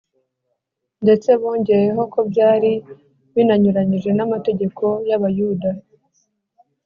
ndetse 1.03 1.29
bongeyeho 1.41 2.01
ko 2.13 2.19
byari 2.29 2.71
binanyuranije 3.35 4.09
n’amategeko 4.17 4.85
y’abayuda 5.09 5.69